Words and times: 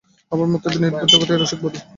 আমার 0.31 0.47
মতো 0.53 0.67
নির্বোধ 0.73 1.09
জগতে 1.11 1.31
নেই 1.31 1.39
রসিকবাবু! 1.39 1.77